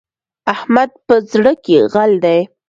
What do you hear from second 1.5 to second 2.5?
کې غل دی.